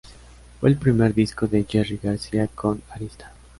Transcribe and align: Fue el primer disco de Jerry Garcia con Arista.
Fue 0.59 0.67
el 0.67 0.77
primer 0.77 1.13
disco 1.13 1.45
de 1.45 1.63
Jerry 1.63 1.99
Garcia 2.01 2.47
con 2.47 2.81
Arista. 2.89 3.33